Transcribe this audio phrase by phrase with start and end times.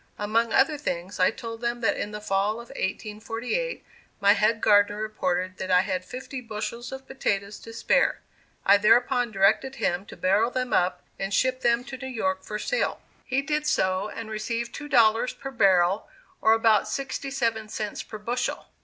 [0.17, 3.85] Among other things, I told them that in the fall of 1848
[4.19, 8.19] my head gardener reported that I had fifty bushels of potatoes to spare.
[8.65, 12.57] I thereupon directed him to barrel them up and ship them to New York for
[12.57, 12.99] sale.
[13.25, 16.09] He did so, and received two dollars per barrel,
[16.41, 18.69] or about sixty seven cents per bushel.